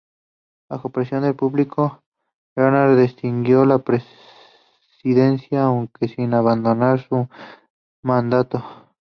Bajo 0.67 0.89
presión 0.89 1.21
del 1.21 1.35
público, 1.35 2.01
Renan 2.55 2.97
desistió 2.97 3.59
de 3.59 3.65
la 3.67 3.77
presidencia, 3.83 5.65
aunque 5.65 6.07
sin 6.07 6.33
abandonar 6.33 7.05
el 7.11 7.27
mandato. 8.01 8.63